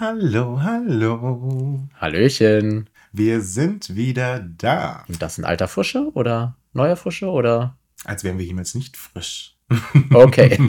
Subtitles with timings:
[0.00, 1.86] Hallo, hallo.
[2.00, 2.88] Hallöchen.
[3.12, 5.04] Wir sind wieder da.
[5.08, 7.76] Und das ein alter Frische oder neuer Frische oder?
[8.06, 9.58] Als wären wir jemals nicht frisch.
[10.10, 10.56] Okay.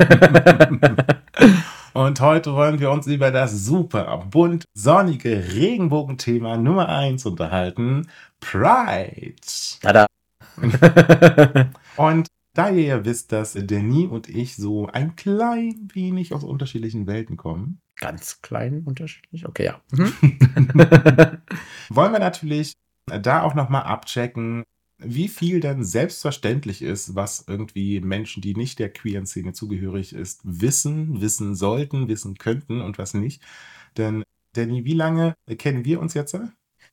[1.94, 8.10] Und heute wollen wir uns über das super bunt sonnige Regenbogenthema Nummer 1 unterhalten.
[8.42, 9.36] Pride.
[9.82, 10.08] Tada.
[11.96, 17.08] Und da ihr ja wisst, dass Danny und ich so ein klein wenig aus unterschiedlichen
[17.08, 19.46] Welten kommen, Ganz klein unterschiedlich.
[19.46, 19.82] Okay, ja.
[19.92, 20.12] Mhm.
[21.90, 22.74] wollen wir natürlich
[23.06, 24.64] da auch nochmal abchecken,
[24.98, 30.42] wie viel dann selbstverständlich ist, was irgendwie Menschen, die nicht der queeren Szene zugehörig ist,
[30.44, 33.42] wissen, wissen sollten, wissen könnten und was nicht.
[33.98, 34.24] Denn,
[34.54, 36.36] Danny, wie lange kennen wir uns jetzt?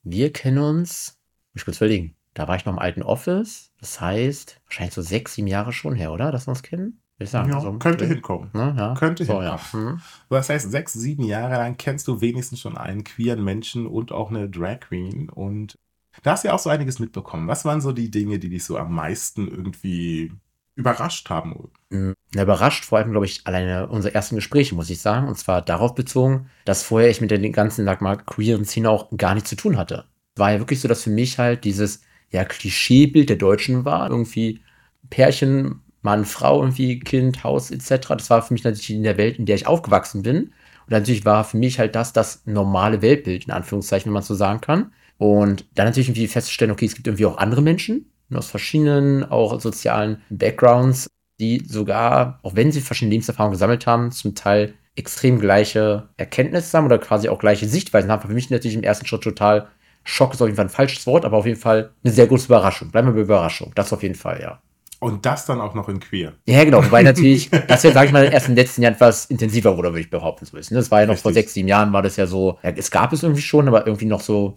[0.03, 1.17] Wir kennen uns,
[1.53, 3.73] muss ich kurz überlegen, da war ich noch im alten Office.
[3.81, 6.31] Das heißt, wahrscheinlich so sechs, sieben Jahre schon her, oder?
[6.31, 7.01] Dass wir uns kennen?
[7.17, 7.49] Will ich sagen.
[7.49, 8.49] Ja, also, könnte hinkommen.
[8.53, 8.93] Ne, ja.
[8.93, 9.59] Könnte so, hinkommen.
[9.73, 9.91] ja.
[9.91, 10.01] Mhm.
[10.29, 14.29] Das heißt, sechs, sieben Jahre lang kennst du wenigstens schon einen queeren Menschen und auch
[14.29, 15.29] eine Drag Queen.
[15.29, 15.77] Und
[16.23, 17.49] da hast du ja auch so einiges mitbekommen.
[17.49, 20.31] Was waren so die Dinge, die dich so am meisten irgendwie
[20.75, 21.69] überrascht haben?
[21.89, 22.13] Mhm.
[22.33, 25.27] Ja, überrascht, vor allem, glaube ich, alleine unsere ersten Gespräche, muss ich sagen.
[25.27, 29.09] Und zwar darauf bezogen, dass vorher ich mit der ganzen, sag mal, queeren Szene auch
[29.17, 30.05] gar nichts zu tun hatte.
[30.37, 34.09] War ja wirklich so, dass für mich halt dieses, ja, Klischeebild der Deutschen war.
[34.09, 34.61] Irgendwie
[35.09, 38.07] Pärchen, Mann, Frau, irgendwie Kind, Haus etc.
[38.09, 40.53] Das war für mich natürlich in der Welt, in der ich aufgewachsen bin.
[40.85, 44.35] Und natürlich war für mich halt das das normale Weltbild, in Anführungszeichen, wenn man so
[44.35, 44.91] sagen kann.
[45.17, 49.59] Und dann natürlich irgendwie festzustellen, okay, es gibt irgendwie auch andere Menschen aus verschiedenen, auch
[49.59, 51.07] sozialen Backgrounds,
[51.39, 56.85] die sogar, auch wenn sie verschiedene Lebenserfahrungen gesammelt haben, zum Teil extrem gleiche Erkenntnisse haben
[56.85, 58.27] oder quasi auch gleiche Sichtweisen haben.
[58.27, 59.67] Für mich natürlich im ersten Schritt total
[60.09, 62.45] Schock ist auf jeden Fall ein falsches Wort, aber auf jeden Fall eine sehr große
[62.47, 62.89] Überraschung.
[62.89, 63.71] Bleiben wir bei Überraschung.
[63.75, 64.59] Das auf jeden Fall, ja.
[64.99, 66.33] Und das dann auch noch in queer.
[66.45, 66.83] Ja, genau.
[66.83, 69.89] Wobei natürlich, das ja, sage ich mal, erst in den letzten Jahren etwas intensiver wurde,
[69.89, 70.45] würde ich behaupten.
[70.45, 70.71] So ist.
[70.71, 71.23] Das war ja noch Richtig.
[71.23, 73.85] vor sechs, sieben Jahren, war das ja so, ja, es gab es irgendwie schon, aber
[73.85, 74.55] irgendwie noch so,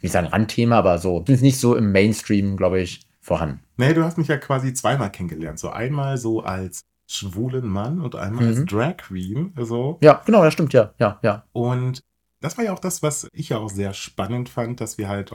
[0.00, 3.60] wie sagen, Randthema, aber so, nicht so im Mainstream, glaube ich, vorhanden.
[3.76, 5.58] Nee, du hast mich ja quasi zweimal kennengelernt.
[5.58, 8.66] So einmal so als schwulen Mann und einmal als Mhm.
[8.66, 9.52] Drag Queen.
[9.60, 9.98] So.
[10.02, 11.44] Ja, genau, das stimmt, ja, ja, ja.
[11.52, 12.02] Und
[12.44, 15.32] das war ja auch das, was ich ja auch sehr spannend fand, dass wir halt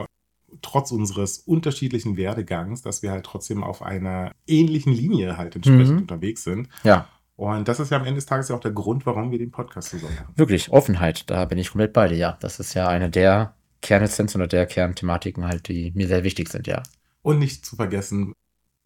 [0.61, 6.01] trotz unseres unterschiedlichen Werdegangs, dass wir halt trotzdem auf einer ähnlichen Linie halt entsprechend Mhm.
[6.01, 6.69] unterwegs sind.
[6.83, 9.37] Ja, Und das ist ja am Ende des Tages ja auch der Grund, warum wir
[9.37, 10.33] den Podcast zusammen machen.
[10.35, 12.37] wirklich, Offenheit, da bin ich komplett bei dir, ja.
[12.41, 16.67] Das ist ja eine der Kernessenzen oder der Kernthematiken halt, die mir sehr wichtig sind,
[16.67, 16.83] ja.
[17.21, 18.33] Und nicht zu vergessen,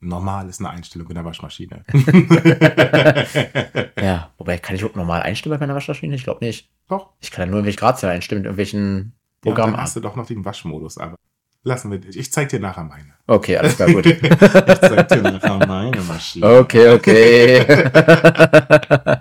[0.03, 1.83] normal ist eine Einstellung in der Waschmaschine.
[4.01, 6.15] Ja, wobei, kann ich überhaupt normal einstimmen bei meiner Waschmaschine?
[6.15, 6.69] Ich glaube nicht.
[6.89, 7.09] Doch.
[7.21, 9.13] Ich kann ja nur irgendwelche Gradzahlen einstimmen mit irgendwelchen
[9.43, 9.73] Ja, Programmen.
[9.73, 11.15] dann hast du doch noch den Waschmodus, aber
[11.63, 12.17] lassen wir dich.
[12.17, 13.13] Ich zeig dir nachher meine.
[13.27, 14.05] okay, alles klar, gut.
[14.11, 16.47] Ich zeig dir nachher meine Maschine.
[16.59, 17.65] Okay, okay.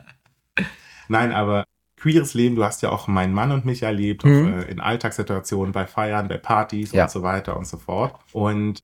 [1.09, 1.65] Nein, aber
[1.97, 4.55] queeres Leben, du hast ja auch meinen Mann und mich erlebt, Mhm.
[4.55, 7.05] auch, äh, in Alltagssituationen, bei Feiern, bei Partys Ja.
[7.05, 8.15] und so weiter und so fort.
[8.33, 8.81] Und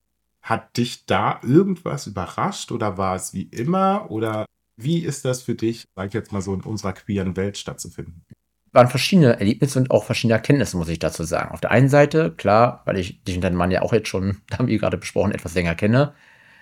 [0.49, 4.45] hat dich da irgendwas überrascht oder war es wie immer oder
[4.77, 8.25] wie ist das für dich, sag ich jetzt mal so, in unserer queeren Welt stattzufinden?
[8.71, 11.51] Waren verschiedene Erlebnisse und auch verschiedene Erkenntnisse, muss ich dazu sagen.
[11.51, 14.37] Auf der einen Seite, klar, weil ich dich und deinen Mann ja auch jetzt schon,
[14.49, 16.13] da haben wir gerade besprochen, etwas länger kenne,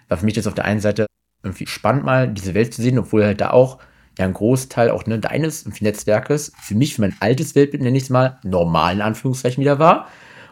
[0.09, 1.05] war für mich das auf der einen Seite
[1.43, 3.79] irgendwie spannend, mal diese Welt zu sehen, obwohl halt da auch
[4.17, 8.03] ja ein Großteil auch ne, deines Netzwerkes für mich, für mein altes Weltbild, nenne ich
[8.03, 10.07] es mal, normal in Anführungszeichen wieder war.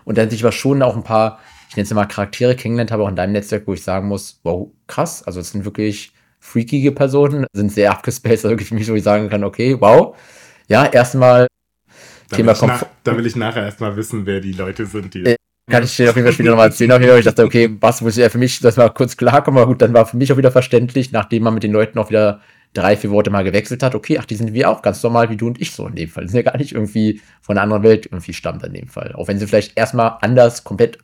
[0.06, 1.40] Und dann sich aber schon auch ein paar,
[1.70, 4.40] ich nenne es mal Charaktere kennengelernt habe, auch in deinem Netzwerk, wo ich sagen muss,
[4.44, 8.90] wow, krass, also es sind wirklich freakige Personen, sind sehr abgespaced, also wirklich für mich,
[8.90, 10.16] wo ich sagen kann, okay, wow.
[10.68, 11.48] Ja, erstmal
[12.30, 15.26] Thema ich Komfort- da will ich nachher erstmal wissen, wer die Leute sind, die.
[15.26, 15.36] Äh,
[15.70, 16.92] kann ich dir auf jeden Fall später nochmal erzählen.
[16.92, 19.60] Auf jeden Fall, ich dachte, okay, was muss ja für mich, das mal kurz klarkommen,
[19.60, 22.10] aber gut, dann war für mich auch wieder verständlich, nachdem man mit den Leuten auch
[22.10, 22.42] wieder
[22.74, 25.38] drei, vier Worte mal gewechselt hat, okay, ach, die sind wie auch ganz normal wie
[25.38, 26.26] du und ich so in dem Fall.
[26.26, 29.14] Die sind ja gar nicht irgendwie von einer anderen Welt irgendwie stammt in dem Fall.
[29.16, 31.00] Auch wenn sie vielleicht erstmal anders, komplett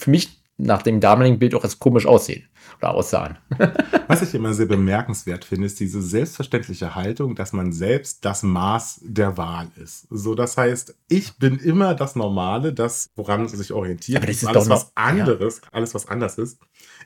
[0.00, 2.46] für mich nach dem damaligen Bild auch als komisch aussehen
[2.78, 3.38] oder aussahen.
[4.08, 9.00] Was ich immer sehr bemerkenswert finde, ist diese selbstverständliche Haltung, dass man selbst das Maß
[9.02, 10.06] der Wahl ist.
[10.10, 14.18] So, das heißt, ich bin immer das Normale, das, woran man sich orientiert.
[14.18, 16.58] Aber das ist alles, doch noch- was anderes, alles, was anders ist,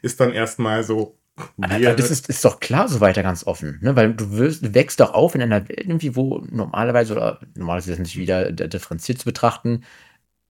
[0.02, 1.16] ist dann erstmal so
[1.60, 3.94] Aber das ist, ist doch klar so weiter ganz offen, ne?
[3.96, 7.92] Weil du wirst, du wächst doch auf in einer Welt irgendwie, wo normalerweise oder normalerweise
[7.92, 9.82] ist es nicht wieder differenziert zu betrachten,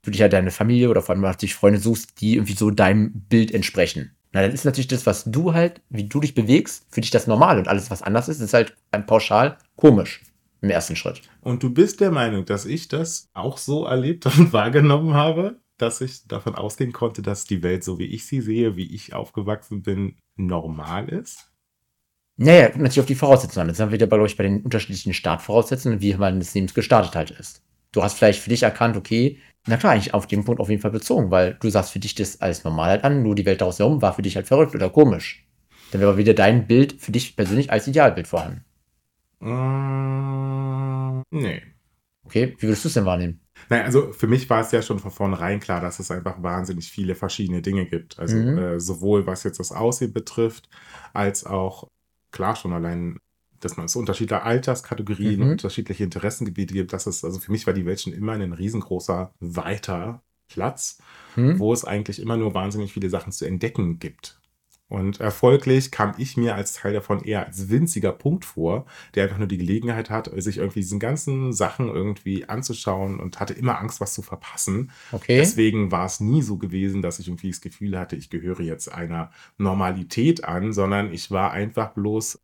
[0.04, 3.12] du dich halt deine Familie oder vor allem dich Freunde suchst, die irgendwie so deinem
[3.12, 4.14] Bild entsprechen.
[4.32, 7.26] Na, dann ist natürlich das, was du halt, wie du dich bewegst, für dich das
[7.26, 10.22] Normal und alles, was anders ist, ist halt ein pauschal komisch
[10.60, 11.22] im ersten Schritt.
[11.40, 16.00] Und du bist der Meinung, dass ich das auch so erlebt und wahrgenommen habe, dass
[16.00, 19.82] ich davon ausgehen konnte, dass die Welt, so wie ich sie sehe, wie ich aufgewachsen
[19.82, 21.50] bin, normal ist?
[22.36, 23.68] Naja, natürlich auf die Voraussetzungen.
[23.68, 27.14] Das sind wir wieder, glaube ich, bei den unterschiedlichen Startvoraussetzungen, wie man des Lebens gestartet
[27.14, 27.62] halt ist.
[27.92, 30.82] Du hast vielleicht für dich erkannt, okay, na klar, eigentlich auf den Punkt auf jeden
[30.82, 33.60] Fall bezogen, weil du sagst für dich das alles normal halt an, nur die Welt
[33.60, 35.46] daraus herum war für dich halt verrückt oder komisch.
[35.90, 38.64] Dann wäre aber wieder dein Bild für dich persönlich als Idealbild vorhanden.
[39.40, 41.62] Mm, nee.
[42.24, 43.40] Okay, wie würdest du es denn wahrnehmen?
[43.68, 46.90] Naja, also für mich war es ja schon von vornherein klar, dass es einfach wahnsinnig
[46.90, 48.18] viele verschiedene Dinge gibt.
[48.18, 48.58] Also mhm.
[48.58, 50.68] äh, sowohl was jetzt das Aussehen betrifft,
[51.12, 51.88] als auch,
[52.30, 53.18] klar, schon allein,
[53.64, 55.50] dass man so unterschiedliche Alterskategorien, mhm.
[55.52, 56.92] unterschiedliche Interessengebiete gibt.
[56.92, 60.98] Das ist, also für mich war die Welt schon immer ein riesengroßer, weiter Platz,
[61.36, 61.58] mhm.
[61.58, 64.38] wo es eigentlich immer nur wahnsinnig viele Sachen zu entdecken gibt.
[64.88, 68.84] Und erfolglich kam ich mir als Teil davon eher als winziger Punkt vor,
[69.14, 73.54] der einfach nur die Gelegenheit hat, sich irgendwie diesen ganzen Sachen irgendwie anzuschauen und hatte
[73.54, 74.92] immer Angst, was zu verpassen.
[75.10, 75.38] Okay.
[75.38, 78.92] Deswegen war es nie so gewesen, dass ich irgendwie das Gefühl hatte, ich gehöre jetzt
[78.92, 82.43] einer Normalität an, sondern ich war einfach bloß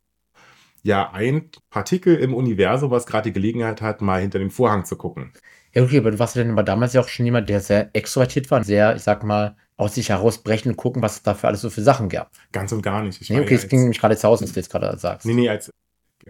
[0.83, 4.95] ja ein Partikel im Universum, was gerade die Gelegenheit hat, mal hinter den Vorhang zu
[4.95, 5.31] gucken.
[5.73, 7.89] Ja, okay, aber du warst ja dann aber damals ja auch schon jemand, der sehr
[7.93, 11.47] extrovertiert war, sehr, ich sag mal, aus sich herausbrechen und gucken, was es da für
[11.47, 12.31] alles so für Sachen gab.
[12.51, 13.21] Ganz und gar nicht.
[13.21, 15.25] Ich nee, okay, es ging nämlich gerade zu Hause, als du jetzt gerade sagst.
[15.25, 15.71] Nee, nee, als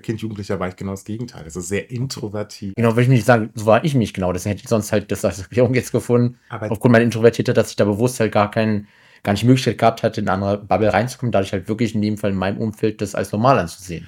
[0.01, 1.44] Kind, Jugendlicher war ich genau das Gegenteil.
[1.44, 2.75] Also sehr introvertiert.
[2.75, 4.31] Genau, würde ich nicht sagen, so war ich mich genau.
[4.31, 6.38] Deswegen hätte ich sonst halt das als Erklärung jetzt gefunden.
[6.50, 8.88] Aber aufgrund meiner Introvertiertheit, dass ich da bewusst halt gar keinen,
[9.24, 12.18] gar nicht Möglichkeit gehabt hatte, in eine andere Bubble reinzukommen, dadurch halt wirklich in dem
[12.18, 14.07] Fall in meinem Umfeld das als normal anzusehen.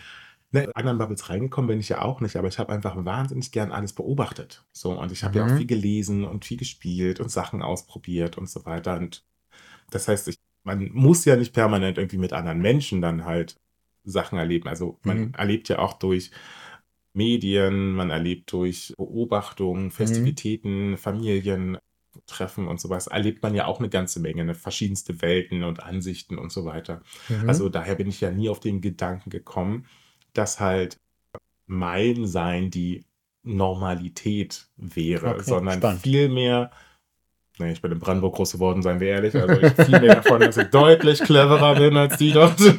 [0.54, 3.52] Ne, in anderen Bubbles reingekommen bin ich ja auch nicht, aber ich habe einfach wahnsinnig
[3.52, 4.64] gern alles beobachtet.
[4.72, 5.38] So, und ich habe mhm.
[5.38, 5.58] ja auch mhm.
[5.58, 8.96] viel gelesen und viel gespielt und Sachen ausprobiert und so weiter.
[8.98, 9.26] Und
[9.90, 13.60] das heißt, ich, man muss ja nicht permanent irgendwie mit anderen Menschen dann halt
[14.04, 14.70] Sachen erleben.
[14.70, 15.32] Also man mhm.
[15.36, 16.30] erlebt ja auch durch
[17.14, 19.92] Medien, man erlebt durch Beobachtungen, mhm.
[19.92, 20.98] Festivitäten, mhm.
[20.98, 21.80] Familien,
[22.28, 26.38] Treffen und sowas, erlebt man ja auch eine ganze Menge, eine verschiedenste Welten und Ansichten
[26.38, 27.02] und so weiter.
[27.28, 27.50] Mhm.
[27.50, 29.88] Also daher bin ich ja nie auf den Gedanken gekommen,
[30.34, 31.00] dass halt
[31.66, 33.06] mein Sein die
[33.44, 36.72] Normalität wäre, okay, sondern vielmehr
[37.60, 39.36] Nee, ich bin in Brandenburg groß geworden, seien wir ehrlich.
[39.36, 42.60] Also ich viel mehr davon, dass ich deutlich cleverer bin als die dort.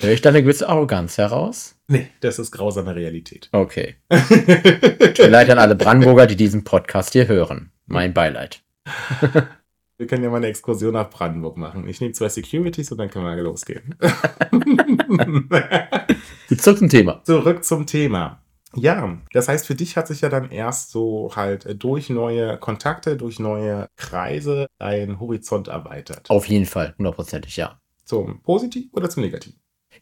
[0.00, 1.76] Höre ich da eine gewisse Arroganz heraus?
[1.86, 3.48] Nee, das ist grausame Realität.
[3.52, 3.94] Okay.
[4.10, 7.70] Tut mir leid an alle Brandenburger, die diesen Podcast hier hören.
[7.86, 8.64] Mein Beileid.
[10.02, 11.86] Wir können ja mal eine Exkursion nach Brandenburg machen.
[11.86, 13.94] Ich nehme zwei Securities und dann können wir losgehen.
[16.58, 17.22] Zurück zum Thema.
[17.22, 18.42] Zurück zum Thema.
[18.74, 23.16] Ja, das heißt, für dich hat sich ja dann erst so halt durch neue Kontakte,
[23.16, 26.28] durch neue Kreise dein Horizont erweitert.
[26.30, 27.78] Auf jeden Fall, hundertprozentig, ja.
[28.04, 29.54] Zum Positiv oder zum Negativ?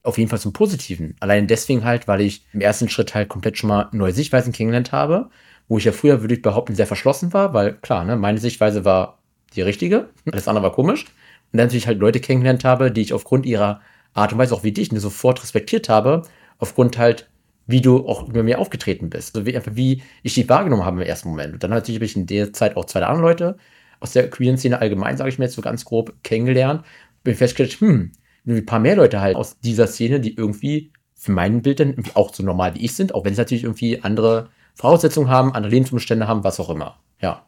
[0.02, 1.14] Auf jeden Fall zum Positiven.
[1.20, 4.92] Allein deswegen halt, weil ich im ersten Schritt halt komplett schon mal neue Sichtweisen kennengelernt
[4.92, 5.28] habe,
[5.68, 8.86] wo ich ja früher, würde ich behaupten, sehr verschlossen war, weil klar, ne, meine Sichtweise
[8.86, 9.19] war
[9.56, 11.04] die richtige, alles andere war komisch.
[11.52, 13.80] Und dann natürlich halt Leute kennengelernt habe, die ich aufgrund ihrer
[14.14, 16.22] Art und Weise, auch wie dich, ne, sofort respektiert habe,
[16.58, 17.28] aufgrund halt
[17.66, 19.34] wie du auch über mir aufgetreten bist.
[19.34, 21.54] So wie, einfach wie ich dich wahrgenommen habe im ersten Moment.
[21.54, 23.56] Und dann natürlich habe ich in der Zeit auch zwei andere Leute
[24.00, 26.84] aus der queeren Szene allgemein, sage ich mir jetzt so ganz grob, kennengelernt.
[27.22, 28.12] Bin festgestellt, hm,
[28.46, 32.34] ein paar mehr Leute halt aus dieser Szene, die irgendwie für mein Bild dann auch
[32.34, 36.26] so normal wie ich sind, auch wenn sie natürlich irgendwie andere Voraussetzungen haben, andere Lebensumstände
[36.26, 36.98] haben, was auch immer.
[37.20, 37.46] Ja.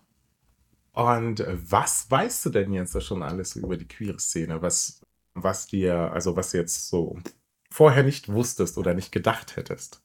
[0.93, 4.61] Und was weißt du denn jetzt schon alles über die queere Szene?
[4.61, 5.01] Was,
[5.35, 7.19] was dir, also was jetzt so
[7.71, 10.03] vorher nicht wusstest oder nicht gedacht hättest?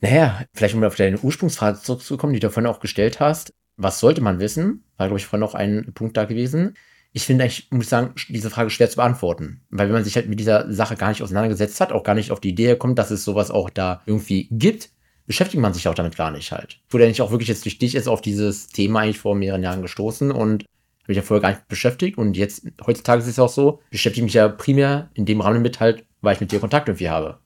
[0.00, 3.54] Naja, vielleicht um auf deine Ursprungsfrage zurückzukommen, die du vorhin auch gestellt hast.
[3.76, 4.84] Was sollte man wissen?
[4.96, 6.76] War, glaube ich, vorhin noch ein Punkt da gewesen.
[7.12, 9.62] Ich finde eigentlich, muss ich sagen, diese Frage schwer zu beantworten.
[9.70, 12.32] Weil wenn man sich halt mit dieser Sache gar nicht auseinandergesetzt hat, auch gar nicht
[12.32, 14.90] auf die Idee kommt, dass es sowas auch da irgendwie gibt,
[15.28, 16.80] beschäftigt man sich auch damit gar nicht halt.
[16.90, 19.62] Wurde ja nicht auch wirklich jetzt durch dich jetzt auf dieses Thema eigentlich vor mehreren
[19.62, 22.18] Jahren gestoßen und habe mich ja vorher gar nicht beschäftigt.
[22.18, 25.80] Und jetzt, heutzutage ist es auch so, beschäftige mich ja primär in dem Rahmen mit
[25.80, 27.38] halt, weil ich mit dir Kontakt irgendwie habe.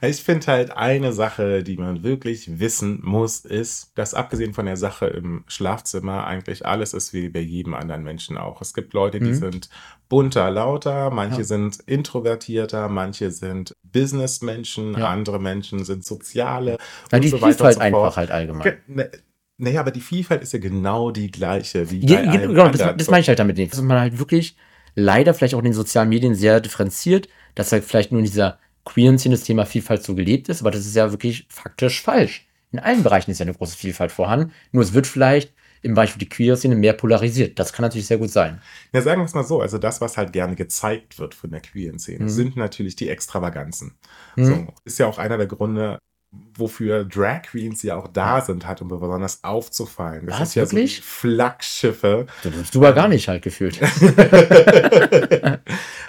[0.00, 4.76] Ich finde halt eine Sache, die man wirklich wissen muss, ist, dass abgesehen von der
[4.76, 8.60] Sache im Schlafzimmer eigentlich alles ist wie bei jedem anderen Menschen auch.
[8.60, 9.34] Es gibt Leute, die mhm.
[9.34, 9.68] sind
[10.08, 11.44] bunter, lauter, manche ja.
[11.44, 15.08] sind introvertierter, manche sind Businessmenschen, ja.
[15.08, 16.78] andere Menschen sind soziale.
[17.12, 18.78] Ja, die so Vielfalt so einfach halt allgemein.
[18.86, 19.10] Ne,
[19.58, 23.10] naja, aber die Vielfalt ist ja genau die gleiche wie ja, bei genau, das, das
[23.10, 23.72] meine ich halt damit nicht.
[23.72, 24.56] Dass man halt wirklich
[24.94, 28.58] leider vielleicht auch in den sozialen Medien sehr differenziert, dass halt vielleicht nur in dieser
[28.88, 32.46] queeren Szene das Thema Vielfalt so gelebt ist, aber das ist ja wirklich faktisch falsch.
[32.72, 35.52] In allen Bereichen ist ja eine große Vielfalt vorhanden, nur es wird vielleicht
[35.82, 37.58] im Bereich für die Queer-Szene mehr polarisiert.
[37.58, 38.60] Das kann natürlich sehr gut sein.
[38.92, 41.60] Ja, sagen wir es mal so, also das, was halt gerne gezeigt wird von der
[41.60, 42.28] queeren Szene, mhm.
[42.28, 43.94] sind natürlich die Extravaganzen.
[44.36, 44.44] Mhm.
[44.44, 45.98] So, ist ja auch einer der Gründe,
[46.30, 50.26] wofür Drag Queens ja auch da sind, halt, um besonders aufzufallen.
[50.26, 50.96] Das Was, ist ja wirklich?
[50.96, 52.26] so Flaggschiffe.
[52.42, 53.76] Du bist du aber gar nicht halt gefühlt.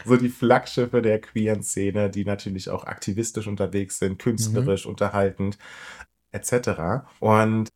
[0.06, 4.92] so die Flaggschiffe der queeren Szene, die natürlich auch aktivistisch unterwegs sind, künstlerisch, mhm.
[4.92, 5.58] unterhaltend,
[6.32, 7.06] etc.
[7.20, 7.70] Und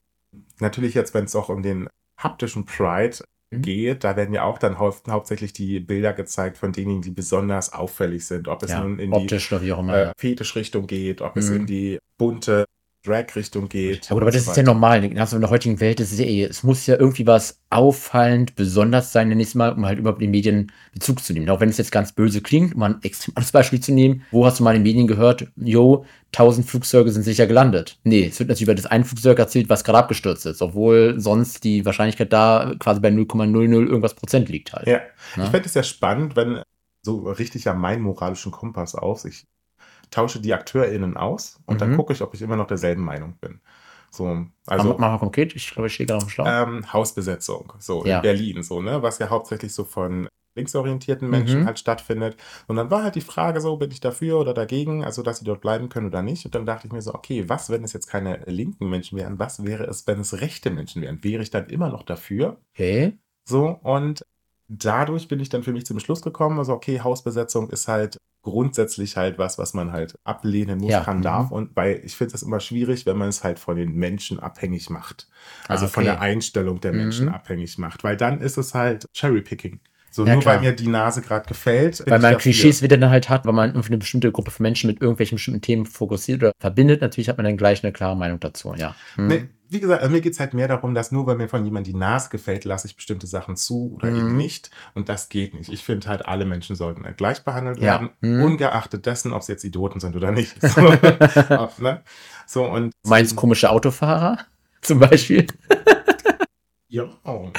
[0.59, 3.32] natürlich jetzt, wenn es auch um den haptischen Pride Mhm.
[3.61, 7.73] Geht, da werden ja auch dann hau hauptsächlich die Bilder gezeigt von denen, die besonders
[7.73, 8.47] auffällig sind.
[8.47, 11.39] Ob es ja, nun in die äh, Fetischrichtung geht, ob mhm.
[11.39, 11.65] es in mhm.
[11.67, 12.65] die bunte
[13.05, 14.05] Drag-Richtung geht.
[14.05, 15.03] Ja, gut, aber das so ist ja normal.
[15.03, 19.11] In der heutigen Welt ist es ja eh, es muss ja irgendwie was auffallend, besonders
[19.11, 21.49] sein, nenne ich es mal, um halt über die Medien Bezug zu nehmen.
[21.49, 24.59] Auch wenn es jetzt ganz böse klingt, um ein extremes Beispiel zu nehmen, wo hast
[24.59, 27.99] du mal in den Medien gehört, jo, 1000 Flugzeuge sind sicher gelandet.
[28.03, 31.63] Nee, es wird natürlich über das ein Flugzeug erzählt, was gerade abgestürzt ist, obwohl sonst
[31.63, 34.87] die Wahrscheinlichkeit da quasi bei 0,00 irgendwas Prozent liegt halt.
[34.87, 35.01] Ja,
[35.35, 35.43] ja?
[35.43, 36.61] ich fände es ja spannend, wenn
[37.01, 39.45] so richtig ja meinen moralischen Kompass aus, ich
[40.13, 41.79] tausche die AkteurInnen aus und mhm.
[41.79, 43.59] dann gucke ich, ob ich immer noch derselben Meinung bin.
[44.09, 46.45] So, also mal konkret, ich glaube, ich stehe gerade am Schlauch.
[46.47, 48.17] Ähm, Hausbesetzung, so ja.
[48.17, 51.65] in Berlin, so, ne, was ja hauptsächlich so von linksorientierten Menschen mhm.
[51.65, 52.37] halt stattfindet.
[52.67, 55.45] Und dann war halt die Frage so, bin ich dafür oder dagegen, also dass sie
[55.45, 56.45] dort bleiben können oder nicht.
[56.45, 59.39] Und dann dachte ich mir so, okay, was, wenn es jetzt keine linken Menschen wären,
[59.39, 61.23] was wäre es, wenn es rechte Menschen wären?
[61.23, 62.57] Wäre ich dann immer noch dafür?
[62.75, 63.17] Okay.
[63.45, 64.23] So, und
[64.67, 69.17] dadurch bin ich dann für mich zum Schluss gekommen, also okay, Hausbesetzung ist halt grundsätzlich
[69.17, 71.01] halt was, was man halt ablehnen muss, ja.
[71.01, 71.23] kann, mhm.
[71.23, 71.51] darf.
[71.51, 74.89] Und weil ich finde das immer schwierig, wenn man es halt von den Menschen abhängig
[74.89, 75.27] macht.
[75.67, 75.93] Also ah, okay.
[75.93, 77.33] von der Einstellung der Menschen mhm.
[77.33, 78.03] abhängig macht.
[78.03, 79.79] Weil dann ist es halt Cherrypicking.
[80.11, 80.55] So, ja, nur klar.
[80.55, 82.03] weil mir die Nase gerade gefällt.
[82.05, 84.87] Weil man Klischees wieder dann halt hat, weil man irgendwie eine bestimmte Gruppe von Menschen
[84.87, 87.01] mit irgendwelchen bestimmten Themen fokussiert oder verbindet.
[87.01, 88.93] Natürlich hat man dann gleich eine klare Meinung dazu, ja.
[89.15, 89.27] Hm.
[89.27, 91.65] Nee, wie gesagt, also mir geht es halt mehr darum, dass nur weil mir von
[91.65, 94.17] jemandem die Nase gefällt, lasse ich bestimmte Sachen zu oder mhm.
[94.17, 94.69] eben nicht.
[94.93, 95.71] Und das geht nicht.
[95.71, 97.83] Ich finde halt, alle Menschen sollten halt gleich behandelt ja.
[97.83, 98.43] werden, mhm.
[98.43, 100.55] ungeachtet dessen, ob sie jetzt Idioten sind oder nicht.
[100.73, 100.81] So,
[101.83, 102.01] ne?
[102.47, 102.93] so und.
[103.03, 104.39] Meinst komische Autofahrer
[104.81, 105.47] zum Beispiel?
[106.93, 107.09] Ja,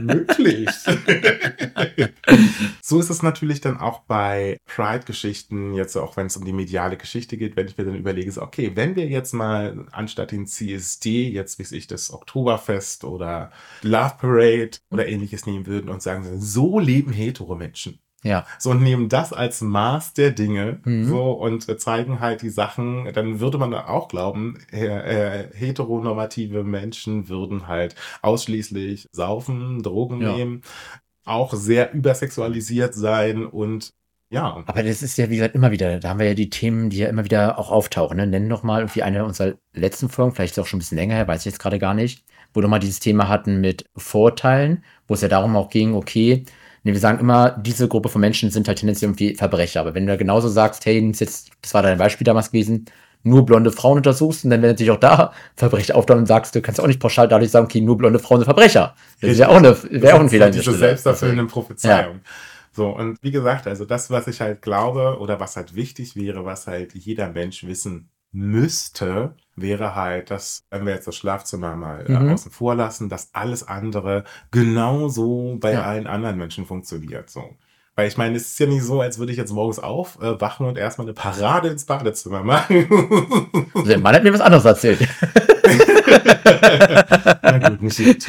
[0.00, 0.68] möglich.
[2.82, 6.96] so ist es natürlich dann auch bei Pride-Geschichten, jetzt auch wenn es um die mediale
[6.96, 10.48] Geschichte geht, wenn ich mir dann überlege, so, okay, wenn wir jetzt mal anstatt den
[10.48, 16.40] CSD, jetzt wie ich das Oktoberfest oder Love Parade oder ähnliches nehmen würden und sagen,
[16.40, 18.00] so leben hetero Menschen.
[18.22, 18.46] Ja.
[18.58, 21.04] So und nehmen das als Maß der Dinge mhm.
[21.06, 26.62] so und äh, zeigen halt die Sachen, dann würde man auch glauben, äh, äh, heteronormative
[26.62, 30.32] Menschen würden halt ausschließlich saufen, Drogen ja.
[30.34, 30.62] nehmen,
[31.24, 33.92] auch sehr übersexualisiert sein und
[34.32, 34.62] ja.
[34.66, 36.98] Aber das ist ja, wie gesagt, immer wieder, da haben wir ja die Themen, die
[36.98, 38.16] ja immer wieder auch auftauchen.
[38.16, 38.28] Ne?
[38.28, 40.98] Nennen doch mal irgendwie eine unserer letzten Folgen, vielleicht ist es auch schon ein bisschen
[40.98, 42.24] länger her, weiß ich jetzt gerade gar nicht,
[42.54, 46.44] wo wir mal dieses Thema hatten mit Vorteilen, wo es ja darum auch ging, okay,
[46.82, 49.80] Nee, wir sagen immer, diese Gruppe von Menschen sind halt tendenziell irgendwie Verbrecher.
[49.80, 52.86] Aber wenn du da genauso sagst, hey, jetzt, das war dein Beispiel damals gewesen,
[53.22, 56.62] nur blonde Frauen untersuchst, und dann werden natürlich auch da Verbrecher auftauchen und sagst, du
[56.62, 58.94] kannst auch nicht pauschal dadurch sagen, okay, nur blonde Frauen sind Verbrecher.
[59.20, 60.50] Das wäre auch, eine, wär auch ein Fehler.
[60.50, 62.16] Diese selbsterfüllende Prophezeiung.
[62.16, 62.20] Ja.
[62.72, 66.44] So, und wie gesagt, also das, was ich halt glaube oder was halt wichtig wäre,
[66.44, 72.06] was halt jeder Mensch wissen müsste, wäre halt, dass, wenn wir jetzt das Schlafzimmer mal
[72.06, 72.32] äh, mhm.
[72.32, 75.82] außen vor lassen, dass alles andere genauso bei ja.
[75.82, 77.30] allen anderen Menschen funktioniert.
[77.30, 77.56] So.
[77.96, 80.68] Weil ich meine, es ist ja nicht so, als würde ich jetzt morgens aufwachen äh,
[80.68, 82.88] und erstmal eine Parade ins Badezimmer machen.
[83.86, 85.00] Der Mann hat mir was anderes erzählt.
[87.42, 88.20] Na gut, nicht jeden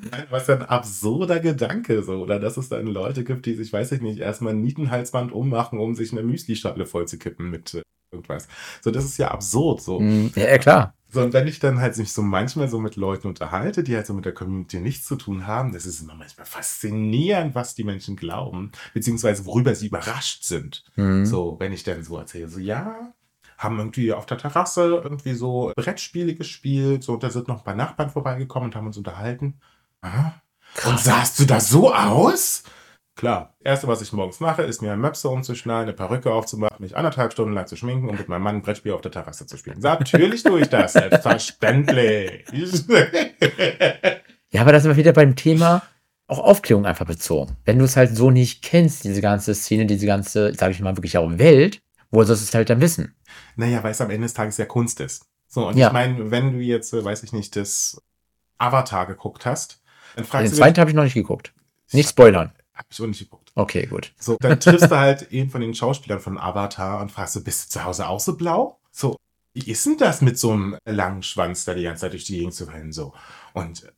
[0.30, 4.00] Was ein absurder Gedanke, so, oder dass es dann Leute gibt, die sich, weiß ich
[4.00, 8.48] nicht, erstmal ein Nietenhalsband ummachen, um sich eine Müsli-Schale vollzukippen mit äh, irgendwas.
[8.80, 10.00] So, das ist ja absurd, so.
[10.00, 10.94] Mm, ja, klar.
[11.12, 14.06] So, und wenn ich dann halt mich so manchmal so mit Leuten unterhalte, die halt
[14.06, 17.82] so mit der Community nichts zu tun haben, das ist immer manchmal faszinierend, was die
[17.82, 20.84] Menschen glauben, beziehungsweise worüber sie überrascht sind.
[20.96, 21.26] Mhm.
[21.26, 23.12] So, wenn ich dann so erzähle, so, ja,
[23.58, 27.64] haben irgendwie auf der Terrasse irgendwie so Brettspiele gespielt, so, und da sind noch ein
[27.64, 29.60] paar Nachbarn vorbeigekommen und haben uns unterhalten.
[30.00, 30.40] Aha.
[30.86, 32.62] Und sahst du da so aus?
[33.20, 36.96] Klar, erste, was ich morgens mache, ist mir ein Möpse umzuschneiden, eine Perücke aufzumachen, mich
[36.96, 39.58] anderthalb Stunden lang zu schminken und mit meinem Mann ein Brettspiel auf der Terrasse zu
[39.58, 39.78] spielen.
[39.78, 42.46] Natürlich tue ich das, selbstverständlich.
[44.48, 45.82] ja, aber da sind wir wieder beim Thema
[46.28, 47.58] auch Aufklärung einfach bezogen.
[47.66, 50.96] Wenn du es halt so nicht kennst, diese ganze Szene, diese ganze, sage ich mal,
[50.96, 53.14] wirklich auch Welt, wo sollst du es halt dann wissen?
[53.54, 55.26] Naja, weil es am Ende des Tages ja Kunst ist.
[55.46, 55.88] So, und ja.
[55.88, 58.02] ich meine, wenn du jetzt, weiß ich nicht, das
[58.56, 59.82] Avatar geguckt hast,
[60.16, 60.56] dann fragst Den du.
[60.56, 61.52] Den zweiten habe ich noch nicht geguckt.
[61.92, 62.52] Nicht spoilern.
[62.80, 63.52] Hab ich auch nicht geguckt.
[63.54, 64.12] Okay, gut.
[64.18, 67.66] So, dann triffst du halt einen von den Schauspielern von Avatar und fragst du, bist
[67.66, 68.78] du zu Hause auch so blau?
[68.90, 69.16] So,
[69.52, 72.38] wie ist denn das mit so einem langen Schwanz da die ganze Zeit durch die
[72.38, 72.92] Gegend zu rennen?
[72.92, 73.12] So.
[73.52, 73.92] Und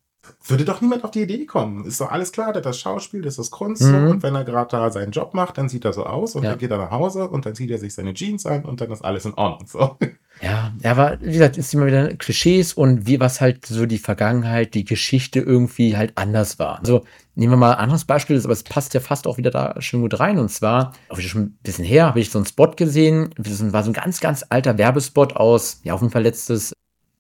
[0.47, 1.85] würde doch niemand auf die Idee kommen.
[1.85, 3.83] Ist doch alles klar, das ist Schauspiel, das ist Kunst.
[3.83, 3.87] Mhm.
[3.91, 3.97] So.
[4.13, 6.51] Und wenn er gerade da seinen Job macht, dann sieht er so aus und Ja.
[6.51, 8.91] dann geht er nach Hause und dann zieht er sich seine Jeans an und dann
[8.93, 9.69] ist alles in Ordnung.
[9.69, 9.97] So.
[10.41, 13.99] Ja, ja, aber wie gesagt, ist immer wieder Klischees und wie was halt so die
[13.99, 16.79] Vergangenheit, die Geschichte irgendwie halt anders war.
[16.79, 19.81] Also nehmen wir mal ein anderes Beispiel, aber es passt ja fast auch wieder da
[19.81, 20.39] schon gut rein.
[20.39, 23.31] Und zwar, auch wieder schon ein bisschen her, habe ich so einen Spot gesehen.
[23.39, 26.73] Das war so ein ganz, ganz alter Werbespot aus, ja, auf jeden Fall letztes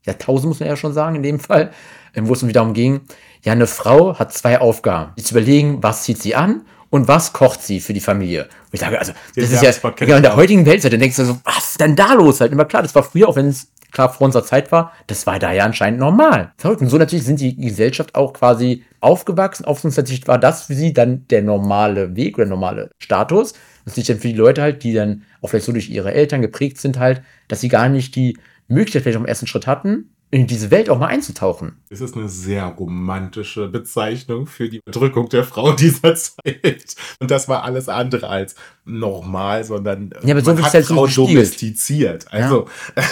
[0.05, 1.71] Jahrtausend, muss man ja schon sagen, in dem Fall,
[2.15, 3.03] ähm, wo es irgendwie darum ging,
[3.45, 5.13] ja, eine Frau hat zwei Aufgaben.
[5.17, 8.45] Die zu überlegen, was zieht sie an und was kocht sie für die Familie.
[8.45, 11.01] Und ich sage, also, das Den ist ja, ja, ich in der heutigen Welt, dann
[11.01, 12.41] denkst du so, was ist denn da los?
[12.41, 15.27] Halt immer klar, das war früher, auch wenn es klar vor unserer Zeit war, das
[15.27, 16.53] war da ja anscheinend normal.
[16.65, 19.65] Und so natürlich sind die Gesellschaft auch quasi aufgewachsen.
[19.65, 23.55] Auf uns natürlich war das für sie dann der normale Weg oder normale Status.
[23.85, 26.41] Das ist dann für die Leute halt, die dann auch vielleicht so durch ihre Eltern
[26.41, 30.47] geprägt sind halt, dass sie gar nicht die Möglichkeit vielleicht am ersten Schritt hatten, in
[30.47, 31.83] diese Welt auch mal einzutauchen.
[31.91, 36.97] Es ist eine sehr romantische Bezeichnung für die Bedrückung der Frau dieser Zeit.
[37.21, 38.55] Und das war alles andere als
[38.87, 41.37] normal, sondern Ja, aber so man wird's hat halt so Frau gespiegelt.
[41.37, 42.33] domestiziert.
[42.33, 42.67] Also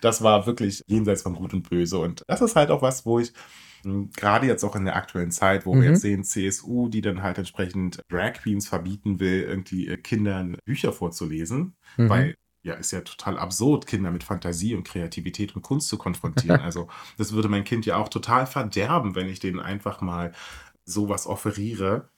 [0.00, 1.98] das war wirklich jenseits von Gut und Böse.
[1.98, 3.32] Und das ist halt auch was, wo ich
[3.84, 5.86] mh, gerade jetzt auch in der aktuellen Zeit, wo wir Mhm.
[5.90, 10.92] jetzt sehen, CSU, die dann halt entsprechend Drag Queens verbieten will, irgendwie äh, Kindern Bücher
[10.92, 12.08] vorzulesen, Mhm.
[12.08, 12.34] weil
[12.64, 16.60] ja, ist ja total absurd, Kinder mit Fantasie und Kreativität und Kunst zu konfrontieren.
[16.64, 20.32] Also, das würde mein Kind ja auch total verderben, wenn ich denen einfach mal
[20.86, 22.08] sowas offeriere.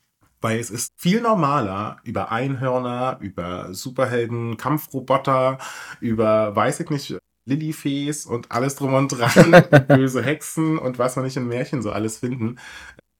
[0.40, 5.58] Weil es ist viel normaler, über Einhörner, über Superhelden, Kampfroboter,
[6.00, 11.22] über, weiß ich nicht, Lilifees und alles drum und dran, böse Hexen und was wir
[11.22, 12.58] nicht in Märchen so alles finden.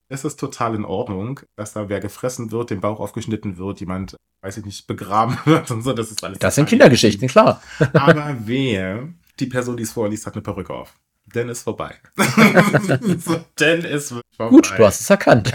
[0.09, 4.17] Es ist total in Ordnung, dass da wer gefressen wird, den Bauch aufgeschnitten wird, jemand,
[4.43, 5.93] weiß ich nicht, begraben wird und so.
[5.93, 6.39] Das ist alles.
[6.39, 7.61] Das sind Kindergeschichten, klar.
[7.93, 10.95] Aber wehe, die Person, die es vorliest, hat eine Perücke auf.
[11.33, 11.97] Dann ist vorbei.
[13.19, 14.51] so, dann ist vorbei.
[14.51, 15.53] Gut, du hast es erkannt.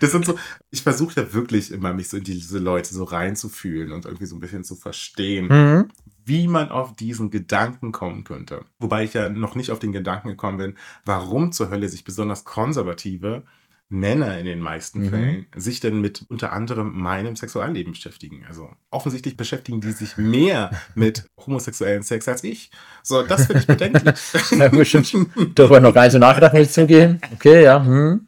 [0.00, 0.38] Das sind so,
[0.70, 4.36] ich versuche ja wirklich immer, mich so in diese Leute so reinzufühlen und irgendwie so
[4.36, 5.88] ein bisschen zu verstehen, Mhm.
[6.26, 8.64] Wie man auf diesen Gedanken kommen könnte.
[8.78, 12.44] Wobei ich ja noch nicht auf den Gedanken gekommen bin, warum zur Hölle sich besonders
[12.44, 13.44] konservative
[13.88, 15.10] Männer in den meisten Mhm.
[15.10, 18.44] Fällen sich denn mit unter anderem meinem Sexualleben beschäftigen.
[18.48, 22.72] Also offensichtlich beschäftigen die sich mehr mit homosexuellen Sex als ich.
[23.04, 24.04] So, das finde ich bedenklich.
[24.50, 27.20] Wir schon darüber noch gar nicht so nachgedacht, muss ich zugeben.
[27.32, 27.84] Okay, ja.
[27.84, 28.26] Hm.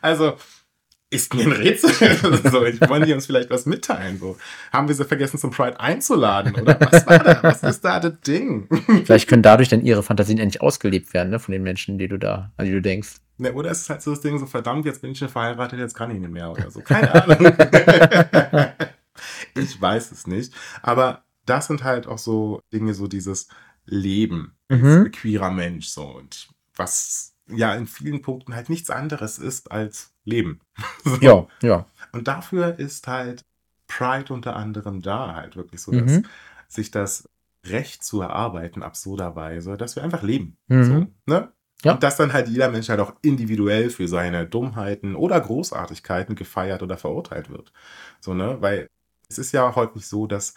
[0.00, 0.36] Also,
[1.14, 1.90] ist mir ein Rätsel.
[2.50, 4.18] so, ich wollen die uns vielleicht was mitteilen.
[4.18, 4.36] So,
[4.72, 6.54] haben wir sie vergessen, zum Pride einzuladen?
[6.60, 7.42] Oder was war da?
[7.42, 8.68] Was ist da das Ding?
[9.04, 12.18] Vielleicht können dadurch dann ihre Fantasien endlich ausgelebt werden, ne, von den Menschen, die du
[12.18, 13.16] da, an die du denkst.
[13.38, 15.78] Ne, oder ist es halt so das Ding, so verdammt, jetzt bin ich schon verheiratet,
[15.78, 16.80] jetzt kann ich nicht mehr oder so.
[16.80, 17.52] Keine Ahnung.
[19.56, 20.52] ich weiß es nicht.
[20.82, 23.48] Aber das sind halt auch so Dinge, so dieses
[23.86, 25.04] Leben Mhm.
[25.04, 30.12] als queerer Mensch so und was ja in vielen Punkten halt nichts anderes ist als
[30.24, 30.60] Leben.
[31.04, 31.16] So.
[31.20, 31.86] Ja, ja.
[32.12, 33.44] Und dafür ist halt
[33.86, 36.06] Pride unter anderem da halt wirklich so, Mhm.
[36.06, 36.22] dass
[36.68, 37.28] sich das
[37.66, 40.56] Recht zu erarbeiten, absurderweise, dass wir einfach leben.
[40.68, 40.84] Mhm.
[40.84, 41.52] So, ne?
[41.82, 41.92] Ja.
[41.92, 46.82] Und dass dann halt jeder Mensch halt auch individuell für seine Dummheiten oder Großartigkeiten gefeiert
[46.82, 47.72] oder verurteilt wird.
[48.20, 48.56] So, ne?
[48.60, 48.88] Weil
[49.28, 50.54] es ist ja häufig so, dass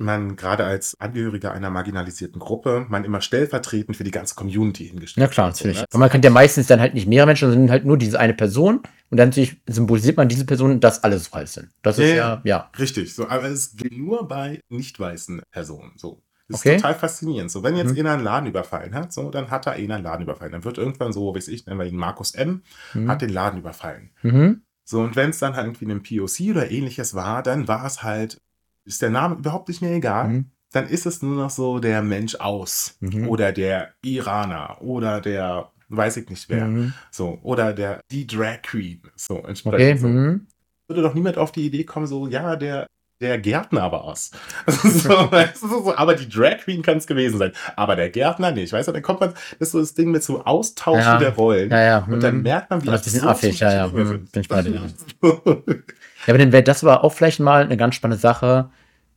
[0.00, 5.22] man gerade als Angehöriger einer marginalisierten Gruppe, man immer stellvertretend für die ganze Community hingestellt
[5.22, 5.80] Ja klar, wird, so, natürlich.
[5.82, 5.86] ne?
[5.90, 8.34] Aber man kann ja meistens dann halt nicht mehrere Menschen, sondern halt nur diese eine
[8.34, 8.80] Person.
[9.10, 11.68] Und dann natürlich symbolisiert man diese Person, dass alle so halt sind.
[11.82, 12.70] Das ist Ja, ja.
[12.78, 15.92] Richtig, so, aber es gilt nur bei nicht weißen Personen.
[15.96, 16.22] So.
[16.48, 16.74] Das Okay.
[16.76, 17.50] ist total faszinierend.
[17.50, 18.00] So, wenn jetzt Mhm.
[18.00, 20.50] einer einen Laden überfallen hat, so, dann hat er einer einen Laden überfallen.
[20.52, 22.62] Dann wird irgendwann so, weiß ich, nennen wir ihn Markus M.,
[22.94, 23.08] Mhm.
[23.08, 24.10] hat den Laden überfallen.
[24.22, 24.62] Mhm.
[24.84, 28.02] So, und wenn es dann halt irgendwie ein POC oder ähnliches war, dann war es
[28.02, 28.40] halt,
[28.84, 30.28] ist der Name überhaupt nicht mehr egal.
[30.28, 30.50] Mhm.
[30.72, 32.96] Dann ist es nur noch so der Mensch aus.
[33.00, 33.28] Mhm.
[33.28, 34.80] Oder der Iraner.
[34.80, 36.66] Oder der, weiß ich nicht wer.
[36.66, 36.94] Mhm.
[37.10, 39.02] So, oder der, die Drag Queen.
[39.16, 39.74] So, entsprechend.
[39.74, 39.96] Okay.
[39.96, 40.46] so Mhm.
[40.86, 42.86] würde doch niemand auf die Idee kommen, so, ja, der,
[43.20, 44.30] der Gärtner war es.
[45.04, 47.52] so, aber die Drag Queen kann es gewesen sein.
[47.76, 48.72] Aber der Gärtner nicht.
[48.72, 51.18] Weißt du, dann kommt man, das ist so das Ding mit so Austauschen Ja.
[51.18, 51.70] der Rollen.
[51.70, 52.06] Ja, ja.
[52.10, 52.42] Und dann mhm.
[52.42, 53.88] merkt man, wie das ist ein bisschen absurd affig, ja, ja.
[53.88, 54.24] Mhm.
[54.32, 55.30] Bin ich bei dir, Ja,
[56.28, 58.70] aber dann wäre das aber auch vielleicht mal eine ganz spannende Sache,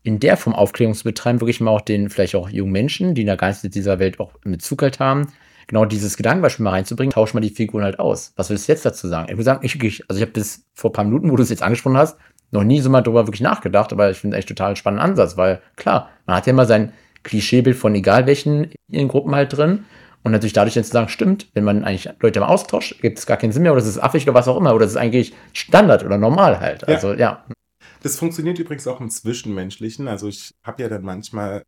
[0.03, 3.23] in der Form Aufklärung zu betreiben, wirklich mal auch den, vielleicht auch jungen Menschen, die
[3.23, 5.29] da gar nicht dieser Welt auch mit Zug halt haben,
[5.67, 8.33] genau dieses Gedankenbeispiel mal reinzubringen, tausch mal die Figuren halt aus.
[8.35, 9.29] Was willst du jetzt dazu sagen?
[9.29, 11.43] Ich würde sagen, ich, ich also ich habe bis vor ein paar Minuten, wo du
[11.43, 12.17] es jetzt angesprochen hast,
[12.53, 15.61] noch nie so mal drüber wirklich nachgedacht, aber ich finde echt total spannenden Ansatz, weil
[15.75, 19.85] klar, man hat ja immer sein Klischeebild von egal welchen in Gruppen halt drin
[20.23, 23.25] Und natürlich dadurch dann zu sagen, stimmt, wenn man eigentlich Leute im Austausch, gibt es
[23.25, 24.97] gar keinen Sinn mehr oder es ist affig oder was auch immer oder es ist
[24.97, 26.87] eigentlich Standard oder normal halt.
[26.87, 27.19] Also ja.
[27.19, 27.45] ja.
[28.03, 30.07] Das funktioniert übrigens auch im Zwischenmenschlichen.
[30.07, 31.63] Also ich habe ja dann manchmal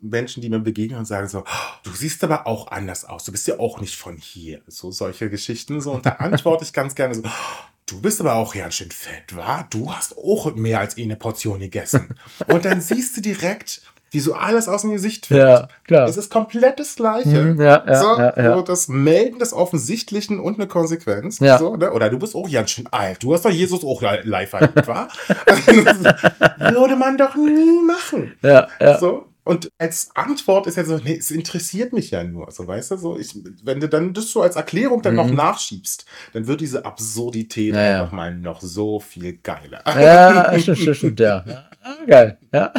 [0.00, 3.32] Menschen, die mir begegnen und sagen so, oh, du siehst aber auch anders aus, du
[3.32, 4.62] bist ja auch nicht von hier.
[4.66, 5.80] So solche Geschichten.
[5.80, 8.90] So, und da antworte ich ganz gerne so, oh, du bist aber auch ganz schön
[8.90, 9.66] fett, wa?
[9.70, 12.16] Du hast auch mehr als eine Portion gegessen.
[12.48, 15.40] und dann siehst du direkt, wie so alles aus dem Gesicht fällt.
[15.40, 16.08] Ja, klar.
[16.08, 17.28] Es ist komplett das Gleiche.
[17.28, 18.54] Mhm, ja, ja, so, ja, ja.
[18.56, 21.38] So das Melden des Offensichtlichen und eine Konsequenz.
[21.38, 21.58] Ja.
[21.58, 21.92] So, ne?
[21.92, 23.22] Oder du bist auch ganz schön alt.
[23.22, 25.08] Du hast doch Jesus auch live erlebt, wa?
[26.72, 28.34] Würde man doch nie machen.
[28.42, 28.98] Ja, ja.
[28.98, 29.31] So.
[29.44, 32.50] Und als Antwort ist ja so, nee, es interessiert mich ja nur.
[32.52, 35.16] So, weißt du, so, ich, wenn du dann das so als Erklärung dann Mhm.
[35.16, 38.00] noch nachschiebst, dann wird diese Absurdität Ja, ja.
[38.02, 39.82] einfach mal noch so viel geiler.
[39.86, 41.44] Ja, stimmt, stimmt, stimmt, ja.
[41.46, 41.68] ja.
[42.06, 42.72] Geil, ja.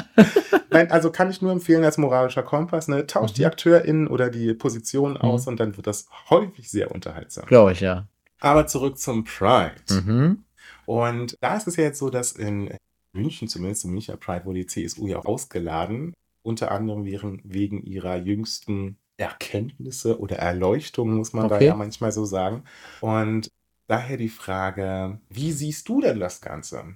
[0.70, 3.38] Nein, also kann ich nur empfehlen als moralischer Kompass, ne, tauscht Mhm.
[3.38, 7.46] die AkteurInnen oder die Positionen aus und dann wird das häufig sehr unterhaltsam.
[7.46, 8.08] Glaube ich, ja.
[8.40, 9.74] Aber zurück zum Pride.
[9.92, 10.44] Mhm.
[10.86, 12.74] Und da ist es ja jetzt so, dass in
[13.12, 17.84] München, zumindest im Münchner Pride, wurde die CSU ja auch ausgeladen, unter anderem wegen, wegen
[17.84, 21.62] ihrer jüngsten Erkenntnisse oder Erleuchtung, muss man da Okay.
[21.62, 22.64] ja manchmal so sagen.
[23.00, 23.50] Und
[23.88, 26.96] daher die Frage, wie siehst du denn das Ganze?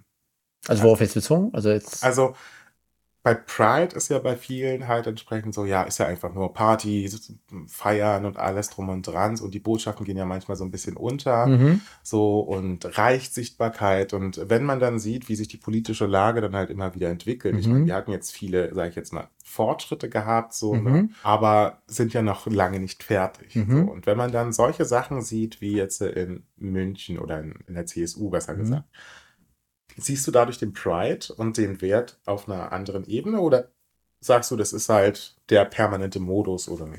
[0.68, 1.54] Also worauf jetzt bezogen?
[1.54, 2.02] Also jetzt.
[2.02, 2.36] Also
[3.28, 7.12] bei Pride ist ja bei vielen halt entsprechend so, ja, ist ja einfach nur Party,
[7.68, 9.38] feiern und alles drum und dran.
[9.42, 11.46] Und die Botschaften gehen ja manchmal so ein bisschen unter.
[11.48, 11.82] mhm.
[12.04, 14.14] so und reicht Sichtbarkeit.
[14.14, 17.60] Und wenn man dann sieht, wie sich die politische Lage dann halt immer wieder entwickelt,
[17.60, 17.74] ich Mhm.
[17.74, 20.84] meine, wir hatten jetzt viele, sage ich jetzt mal, Fortschritte gehabt, so, Mhm.
[20.84, 21.10] ne?
[21.24, 23.58] aber sind ja noch lange nicht fertig.
[23.58, 23.72] Mhm.
[23.72, 23.92] So.
[23.92, 27.86] Und wenn man dann solche Sachen sieht, wie jetzt in München oder in, in der
[27.88, 28.60] CSU, besser Mhm.
[28.60, 28.84] gesagt,
[29.98, 33.70] siehst du dadurch den Pride und den Wert auf einer anderen Ebene oder
[34.20, 36.90] sagst du, das ist halt der permanente Modus oder?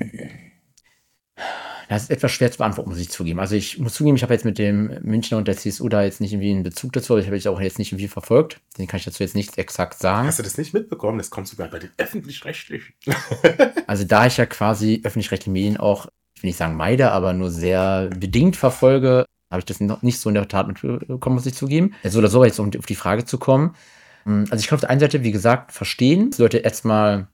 [1.89, 3.39] Das ist etwas schwer zu beantworten, muss ich zugeben.
[3.39, 6.21] Also ich muss zugeben, ich habe jetzt mit dem Münchner und der CSU da jetzt
[6.21, 7.17] nicht irgendwie einen Bezug dazu.
[7.17, 8.59] Ich habe ich auch jetzt nicht irgendwie verfolgt.
[8.77, 10.27] Den kann ich dazu jetzt nicht exakt sagen.
[10.27, 11.17] Hast du das nicht mitbekommen?
[11.17, 12.93] Das kommt sogar bei den öffentlich-rechtlichen.
[13.87, 17.49] Also da ich ja quasi öffentlich-rechtliche Medien auch, ich will nicht sagen meide, aber nur
[17.49, 21.55] sehr bedingt verfolge, habe ich das noch nicht so in der Tat mitbekommen, muss ich
[21.55, 21.93] zugeben.
[22.03, 23.75] So oder so, jetzt um auf die Frage zu kommen.
[24.23, 27.27] Hm, Also ich kann auf der einen Seite, wie gesagt, verstehen, dass Leute erstmal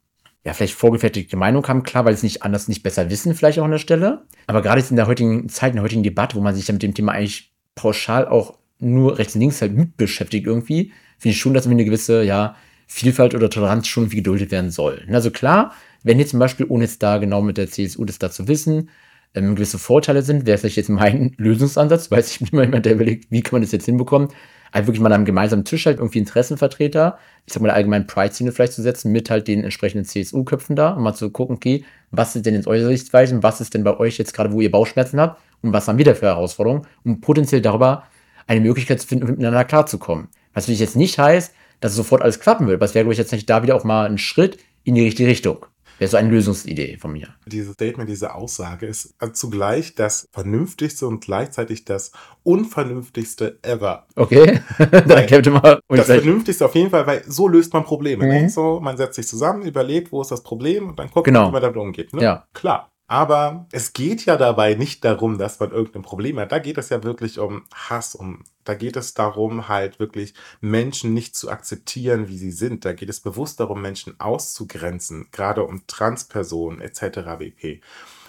[0.45, 3.59] ja, vielleicht vorgefertigte Meinung haben, klar, weil sie es nicht anders, nicht besser wissen, vielleicht
[3.59, 4.25] auch an der Stelle.
[4.47, 6.73] Aber gerade jetzt in der heutigen Zeit, in der heutigen Debatte, wo man sich ja
[6.73, 11.33] mit dem Thema eigentlich pauschal auch nur rechts und links halt mit beschäftigt irgendwie, finde
[11.33, 12.55] ich schon, dass eine gewisse, ja,
[12.87, 15.03] Vielfalt oder Toleranz schon irgendwie geduldet werden soll.
[15.11, 15.73] Also klar,
[16.03, 18.89] wenn jetzt zum Beispiel, ohne jetzt da genau mit der CSU das da zu wissen,
[19.35, 22.93] ähm, gewisse Vorteile sind, wäre vielleicht jetzt mein Lösungsansatz, weiß ich bin immer jemand, der
[22.93, 24.29] überlegt, wie kann man das jetzt hinbekommen,
[24.73, 28.51] halt wirklich mal am gemeinsamen Tisch halt irgendwie Interessenvertreter, ich sag mal der allgemeinen Pride-Szene
[28.51, 32.33] vielleicht zu setzen, mit halt den entsprechenden CSU-Köpfen da, um mal zu gucken, okay, was
[32.33, 35.19] sind denn jetzt eure Sichtweisen, was ist denn bei euch jetzt gerade, wo ihr Bauchschmerzen
[35.19, 38.03] habt und was haben wir da für Herausforderungen, um potenziell darüber
[38.47, 40.27] eine Möglichkeit zu finden, miteinander klarzukommen.
[40.53, 43.13] Was natürlich jetzt nicht heißt, dass es sofort alles klappen wird, aber es wäre, glaube
[43.13, 45.65] ich, jetzt nicht da wieder auch mal ein Schritt in die richtige Richtung.
[45.97, 47.29] Wäre so eine Lösungsidee von mir.
[47.45, 52.11] Dieses Statement, diese Aussage ist also zugleich das vernünftigste und gleichzeitig das
[52.43, 54.07] unvernünftigste ever.
[54.15, 55.79] Okay, da erklärt mal.
[55.87, 58.25] Das Vernünftigste auf jeden Fall, weil so löst man Probleme.
[58.25, 58.29] Mhm.
[58.31, 58.49] Ne?
[58.49, 61.41] So, man setzt sich zusammen, überlegt, wo ist das Problem und dann guckt Genau.
[61.43, 62.13] man, wie man damit umgeht.
[62.13, 62.21] Ne?
[62.21, 62.45] Ja.
[62.53, 62.91] Klar.
[63.07, 66.51] Aber es geht ja dabei nicht darum, dass man irgendein Problem hat.
[66.51, 71.13] Da geht es ja wirklich um Hass, um, da geht es darum, halt wirklich Menschen
[71.13, 72.83] nicht zu akzeptieren, wie sie sind.
[72.83, 77.37] Da geht es bewusst darum, Menschen auszugrenzen, gerade um Transpersonen etc.
[77.39, 77.81] pp.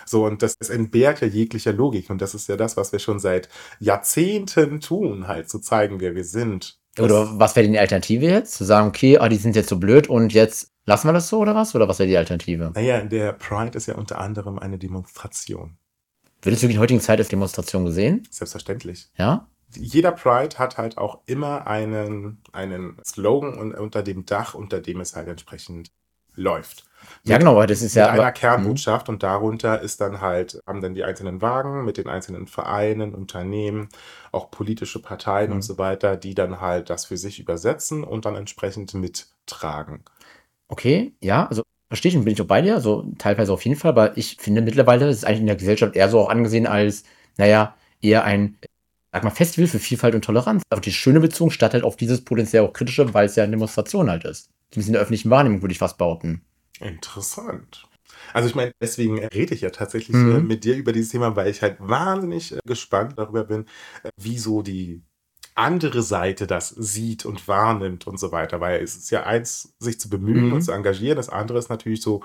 [0.07, 2.11] So, und das, das entbehrt ja jeglicher Logik.
[2.11, 3.49] Und das ist ja das, was wir schon seit
[3.81, 6.79] Jahrzehnten tun, halt zu zeigen, wer wir sind.
[6.99, 8.55] Oder was wäre denn die Alternative jetzt?
[8.55, 11.39] Zu sagen, okay, ah, die sind jetzt so blöd und jetzt lassen wir das so
[11.39, 11.75] oder was?
[11.75, 12.73] Oder was wäre die Alternative?
[12.75, 15.77] Naja, der Pride ist ja unter anderem eine Demonstration.
[16.43, 18.27] Wird es wirklich in der heutigen Zeit als Demonstration gesehen?
[18.31, 19.11] Selbstverständlich.
[19.19, 19.49] Ja?
[19.75, 25.01] Jeder Pride hat halt auch immer einen, einen Slogan un- unter dem Dach, unter dem
[25.01, 25.91] es halt entsprechend
[26.35, 26.85] läuft.
[27.25, 28.11] Ja, genau, aber das ist Mit ja.
[28.11, 32.09] einer aber- Kernbotschaft und darunter ist dann halt, haben dann die einzelnen Wagen mit den
[32.09, 33.89] einzelnen Vereinen, Unternehmen,
[34.33, 35.57] auch politische Parteien Mhm.
[35.57, 40.05] und so weiter, die dann halt das für sich übersetzen und dann entsprechend mittragen.
[40.69, 43.79] Okay, ja, also verstehe ich und bin ich auch bei dir, also teilweise auf jeden
[43.79, 46.67] Fall, aber ich finde mittlerweile ist es eigentlich in der Gesellschaft eher so auch angesehen
[46.67, 47.05] als,
[47.39, 48.59] naja, eher ein,
[49.17, 50.63] sag mal, Festival für Vielfalt und Toleranz.
[50.71, 53.53] Auf die schöne Beziehung statt halt auf dieses potenziell auch kritische, weil es ja eine
[53.53, 54.49] Demonstration halt ist.
[54.71, 56.43] Zumindest in der öffentlichen Wahrnehmung, würde ich fast behaupten.
[56.81, 57.87] Interessant.
[58.33, 60.37] Also ich meine, deswegen rede ich ja tatsächlich Mhm.
[60.37, 63.67] äh, mit dir über dieses Thema, weil ich halt wahnsinnig äh, gespannt darüber bin,
[64.03, 65.03] äh, wie so die
[65.55, 68.61] andere Seite das sieht und wahrnimmt und so weiter.
[68.61, 70.53] Weil es ist ja eins, sich zu bemühen Mhm.
[70.55, 71.17] und zu engagieren.
[71.17, 72.23] Das andere ist natürlich so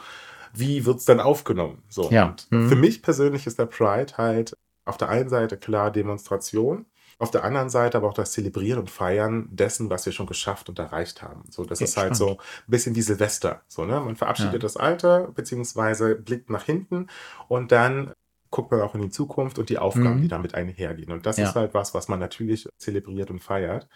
[0.53, 1.81] wie wird es dann aufgenommen?
[1.87, 2.09] So.
[2.11, 2.35] Ja.
[2.49, 2.67] Mhm.
[2.67, 4.57] Für mich persönlich ist der Pride halt
[4.91, 6.85] auf der einen Seite klar Demonstration,
[7.19, 10.69] auf der anderen Seite aber auch das Zelebrieren und Feiern dessen, was wir schon geschafft
[10.69, 11.43] und erreicht haben.
[11.51, 12.17] So, das Okay, ist halt spannend.
[12.17, 13.63] so ein bisschen wie Silvester.
[13.67, 13.99] So, ne?
[14.01, 14.65] Man verabschiedet Ja.
[14.65, 17.07] das Alter, beziehungsweise blickt nach hinten
[17.49, 18.13] und dann
[18.51, 20.21] guckt man auch in die Zukunft und die Aufgaben, Mhm.
[20.21, 21.11] die damit einhergehen.
[21.11, 21.43] Und das Ja.
[21.43, 23.87] ist halt was, was man natürlich zelebriert und feiert.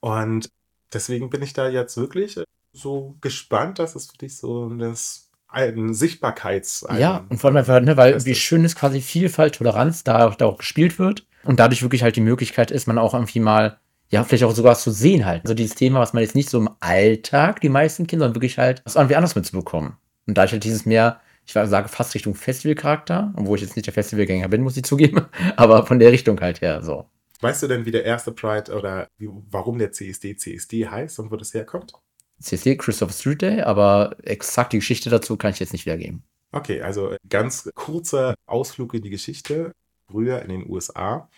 [0.00, 0.48] Und
[0.92, 2.38] deswegen bin ich da jetzt wirklich
[2.72, 5.25] so gespannt, dass es für dich so das
[5.56, 10.04] ein Sichtbarkeits Ja, und vor allem einfach, ne, weil wie schön ist quasi Vielfalt, Toleranz
[10.04, 13.40] da, da auch gespielt wird und dadurch wirklich halt die Möglichkeit ist, man auch irgendwie
[13.40, 13.78] mal,
[14.10, 15.42] ja, vielleicht auch sogar zu sehen halt.
[15.44, 18.58] Also dieses Thema, was man jetzt nicht so im Alltag, die meisten Kinder, sondern wirklich
[18.58, 19.96] halt was irgendwie anders mitzubekommen.
[20.26, 23.86] Und da ich halt dieses mehr, ich sage fast Richtung Festivalcharakter, obwohl ich jetzt nicht
[23.86, 27.06] der Festivalgänger bin, muss ich zugeben, aber von der Richtung halt her so.
[27.40, 31.30] Weißt du denn, wie der erste Pride oder wie, warum der CSD CSD heißt und
[31.30, 31.92] wo das herkommt?
[32.40, 36.22] CSD, Christopher Street Day, aber exakt die Geschichte dazu kann ich jetzt nicht wiedergeben.
[36.52, 39.72] Okay, also ganz kurzer Ausflug in die Geschichte.
[40.10, 41.28] Früher in den USA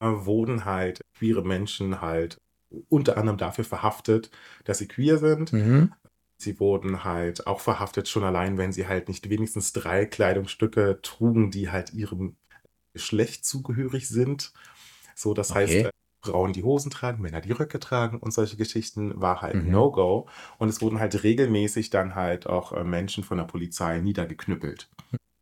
[0.00, 2.38] äh, wurden halt queere Menschen halt
[2.88, 4.30] unter anderem dafür verhaftet,
[4.64, 5.52] dass sie queer sind.
[5.52, 5.92] Mhm.
[6.38, 11.50] Sie wurden halt auch verhaftet, schon allein, wenn sie halt nicht wenigstens drei Kleidungsstücke trugen,
[11.50, 12.36] die halt ihrem
[12.94, 14.52] Geschlecht zugehörig sind.
[15.14, 15.86] So, das heißt, Okay.
[15.86, 15.90] äh,
[16.24, 19.70] Frauen die Hosen tragen, Männer die Röcke tragen und solche Geschichten war halt Mhm.
[19.72, 20.28] No-Go.
[20.58, 24.88] Und es wurden halt regelmäßig dann halt auch äh, Menschen von der Polizei niedergeknüppelt.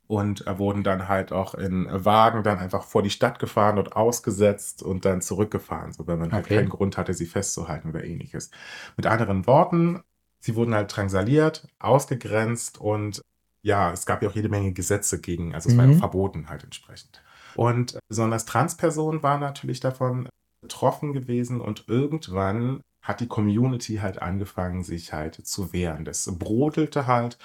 [0.06, 3.94] Und äh, wurden dann halt auch in Wagen dann einfach vor die Stadt gefahren und
[3.96, 6.56] ausgesetzt und dann zurückgefahren, so wenn man halt Okay.
[6.56, 8.50] keinen Grund hatte, sie festzuhalten oder ähnliches.
[8.96, 10.02] Mit anderen Worten,
[10.40, 13.22] sie wurden halt drangsaliert, ausgegrenzt und
[13.62, 16.00] ja, es gab ja auch jede Menge Gesetze gegen, also es war ja Mhm.
[16.00, 17.22] verboten halt entsprechend.
[17.54, 20.28] Und besonders Transpersonen waren natürlich davon
[20.60, 26.04] betroffen gewesen und irgendwann hat die Community halt angefangen, sich halt zu wehren.
[26.04, 27.38] Das brodelte halt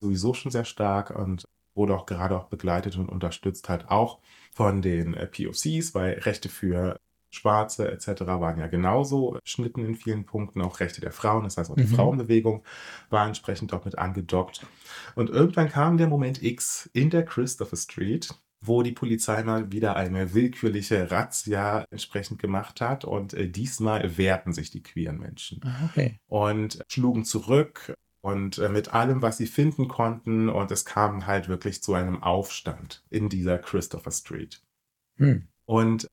[0.00, 4.20] sowieso schon sehr stark und wurde auch gerade auch begleitet und unterstützt halt auch
[4.52, 6.96] von den äh, POCs, weil Rechte für
[7.32, 8.40] Schwarze etc.
[8.40, 11.86] waren ja genauso Schnitten in vielen Punkten, auch Rechte der Frauen, das heißt auch die
[11.86, 11.86] Mhm.
[11.86, 12.64] Frauenbewegung
[13.08, 14.66] war entsprechend auch mit angedockt.
[15.14, 19.96] Und irgendwann kam der Moment X in der Christopher Street, wo die Polizei mal wieder
[19.96, 25.86] eine willkürliche Razzia entsprechend gemacht hat und äh, diesmal wehrten sich die queeren Menschen Ah,
[25.86, 26.18] Okay.
[26.26, 31.48] und schlugen zurück und äh, mit allem, was sie finden konnten und es kam halt
[31.48, 34.62] wirklich zu einem Aufstand in dieser Christopher Street.
[35.16, 35.48] Hm.
[35.64, 36.06] Und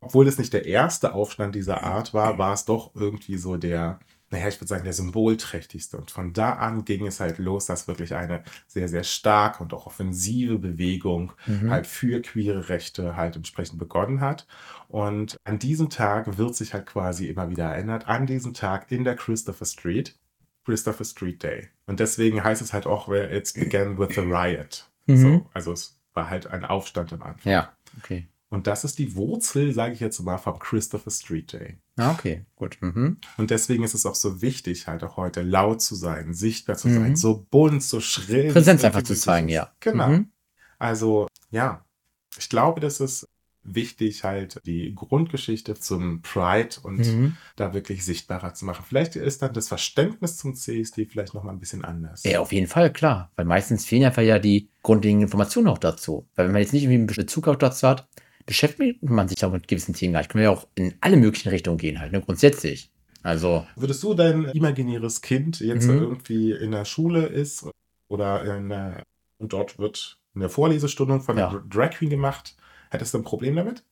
[0.00, 3.98] obwohl es nicht der erste Aufstand dieser Art war, war es doch irgendwie so der,
[4.30, 5.96] naja, ich würde sagen, der symbolträchtigste.
[5.96, 9.72] Und von da an ging es halt los, dass wirklich eine sehr, sehr starke und
[9.72, 11.70] auch offensive Bewegung Mhm.
[11.70, 14.46] halt für queere Rechte halt entsprechend begonnen hat.
[14.88, 19.04] Und an diesem Tag wird sich halt quasi immer wieder erinnert, an diesem Tag in
[19.04, 20.18] der Christopher Street,
[20.64, 21.68] Christopher Street Day.
[21.86, 24.90] Und deswegen heißt es halt auch, where it began with a riot.
[25.06, 25.16] Mhm.
[25.16, 27.52] So, also es war halt ein Aufstand am Anfang.
[27.52, 28.26] Ja, okay.
[28.48, 31.78] Und das ist die Wurzel, sage ich jetzt mal, vom Christopher Street Day.
[31.96, 32.76] Ah, okay, gut.
[32.80, 33.18] Mhm.
[33.38, 36.88] Und deswegen ist es auch so wichtig, halt auch heute laut zu sein, sichtbar zu
[36.88, 36.94] Mhm.
[36.94, 38.52] sein, so bunt, so schrill.
[38.52, 39.72] Präsenz einfach zu zeigen, ja.
[39.80, 40.08] Genau.
[40.08, 40.30] Mhm.
[40.78, 41.84] Also, ja,
[42.38, 43.26] ich glaube, das ist
[43.68, 47.36] wichtig, halt die Grundgeschichte zum Pride und Mhm.
[47.56, 48.84] da wirklich sichtbarer zu machen.
[48.86, 52.22] Vielleicht ist dann das Verständnis zum CSD vielleicht nochmal ein bisschen anders.
[52.24, 53.32] Ja, auf jeden Fall, klar.
[53.36, 56.28] Weil meistens fehlen einfach ja die grundlegenden Informationen auch dazu.
[56.36, 58.06] Weil wenn man jetzt nicht irgendwie einen Bezug auch dazu hat,
[58.46, 60.30] beschäftigt man sich auch mit gewissen Themen gar nicht.
[60.30, 62.20] Können wir ja auch in alle möglichen Richtungen gehen halt, ne?
[62.20, 62.90] grundsätzlich.
[63.22, 65.98] Also, Würdest du dein imaginäres Kind jetzt Mhm.
[65.98, 67.66] irgendwie in der Schule ist
[68.08, 69.02] oder in der,
[69.38, 71.62] und dort wird eine Vorlesestunde von Ja.
[71.68, 72.56] Drag Queen gemacht,
[72.90, 73.82] hättest du ein Problem damit?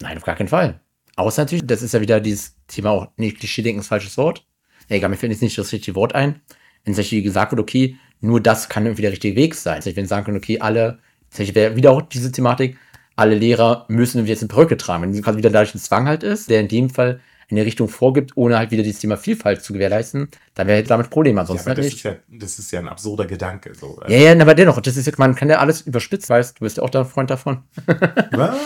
[0.00, 0.80] nein, auf gar keinen Fall.
[1.16, 4.46] Außer natürlich, das ist ja wieder dieses Thema auch, nicht Klischee-Denken ist falsches Wort.
[4.88, 6.40] Ja, egal, mir fällt jetzt nicht das richtige Wort ein.
[6.84, 9.82] Wenn Beispiel gesagt wird, okay, nur das kann irgendwie der richtige Weg sein.
[9.84, 10.98] Wenn sagen können, okay, alle,
[11.36, 12.78] Beispiel wäre wieder auch diese Thematik,
[13.16, 15.02] alle Lehrer müssen jetzt eine Perücke tragen.
[15.02, 17.20] Wenn quasi wieder dadurch ein Zwang halt ist, der in dem Fall
[17.50, 21.36] eine Richtung vorgibt, ohne halt wieder dieses Thema Vielfalt zu gewährleisten, dann wäre damit Probleme.
[21.36, 21.96] Ja, Ansonsten aber halt das nicht.
[21.96, 23.74] ist, ja, das ist ja ein absurder Gedanke.
[23.74, 23.98] So.
[23.98, 26.64] Also, Ja, ja, aber dennoch, das ist jetzt, man kann ja alles überspitzt, weißt du,
[26.64, 27.64] bist ja auch da ein Freund davon.
[28.32, 28.56] Was?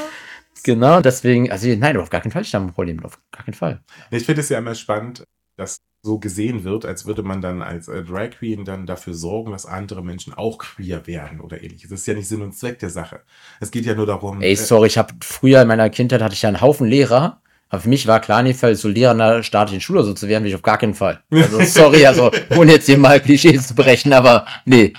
[0.62, 3.54] Genau, deswegen, also nein, auf gar keinen Fall ist da ein Problem, auf gar keinen
[3.54, 3.82] Fall.
[4.10, 5.24] Ich finde es ja immer spannend,
[5.56, 9.52] dass so gesehen wird, als würde man dann als äh, Drag Queen dann dafür sorgen,
[9.52, 11.88] dass andere Menschen auch queer werden oder ähnliches.
[11.88, 13.20] Das ist ja nicht Sinn und Zweck der Sache.
[13.58, 16.34] Es geht ja nur darum, Ey, äh, sorry, ich habe früher in meiner Kindheit hatte
[16.34, 17.40] ich ja einen Haufen Lehrer,
[17.70, 20.12] aber für mich war klar, in dem Fall so Lehrer in einer staatlichen Schule so
[20.12, 21.22] zu werden, will ich auf gar keinen Fall.
[21.30, 24.92] Also sorry, also ohne jetzt hier mal Klischees zu brechen, aber nee.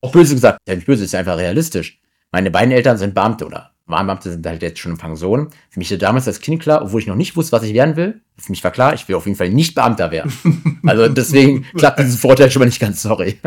[0.00, 2.00] Auch böse gesagt, ja nicht böse, ist ja einfach realistisch.
[2.30, 5.50] Meine beiden Eltern sind Beamte oder waren Beamte, sind halt jetzt schon in Pension.
[5.70, 7.94] Für mich war damals als Kind klar, obwohl ich noch nicht wusste, was ich werden
[7.94, 8.20] will.
[8.36, 10.32] Für mich war klar, ich will auf jeden Fall nicht Beamter werden.
[10.84, 13.38] Also deswegen klappt dieses Vorteil schon mal nicht ganz, sorry.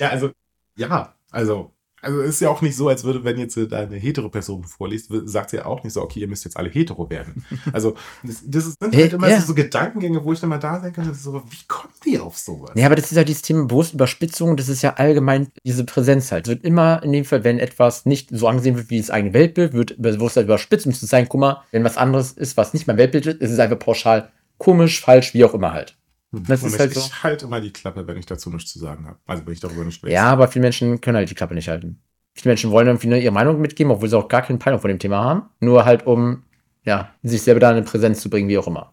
[0.00, 0.32] ja, also
[0.76, 1.70] Ja, also
[2.02, 5.50] also es ist ja auch nicht so, als würde, wenn jetzt eine Hetero-Person vorliest, sagt
[5.50, 7.44] sie ja auch nicht so, okay, ihr müsst jetzt alle hetero werden.
[7.72, 9.40] Also das, das sind halt immer ja.
[9.40, 12.72] so Gedankengänge, wo ich dann mal da denke, so, wie kommt die auf sowas?
[12.74, 16.46] Ja, aber das ist ja dieses Thema Bewusstüberspitzung, das ist ja allgemein diese Präsenz halt.
[16.46, 19.32] Es wird immer in dem Fall, wenn etwas nicht so angesehen wird wie das eigene
[19.32, 22.86] Weltbild, wird Bewusstsein überspitzt, müsste es sein, guck mal, wenn was anderes ist, was nicht
[22.86, 25.96] mein Weltbild ist, ist es einfach pauschal komisch, falsch, wie auch immer halt.
[26.32, 26.44] Hm.
[26.46, 27.00] Das ist halt so.
[27.00, 29.18] Ich halte immer die Klappe, wenn ich dazu nichts zu sagen habe.
[29.26, 30.14] Also wenn ich darüber nicht spreche.
[30.14, 32.00] Ja, aber viele Menschen können halt die Klappe nicht halten.
[32.34, 34.88] Viele Menschen wollen irgendwie nur ihre Meinung mitgeben, obwohl sie auch gar keine Peilung von
[34.88, 35.50] dem Thema haben.
[35.60, 36.44] Nur halt, um
[36.84, 38.92] ja, sich selber da eine Präsenz zu bringen, wie auch immer.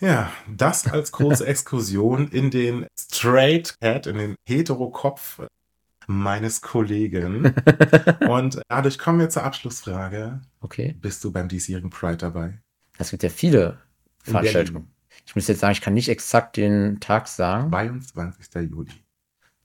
[0.00, 5.42] Ja, das als kurze Exkursion in den Straight Cat, in den Hetero-Kopf
[6.06, 7.54] meines Kollegen.
[8.28, 10.40] Und dadurch kommen wir zur Abschlussfrage.
[10.60, 10.96] Okay.
[11.00, 12.58] Bist du beim diesjährigen Pride dabei?
[12.96, 13.78] Es gibt ja viele
[14.22, 14.90] Veranstaltungen.
[15.28, 17.70] Ich muss jetzt sagen, ich kann nicht exakt den Tag sagen.
[17.70, 18.70] 22.
[18.70, 18.90] Juli.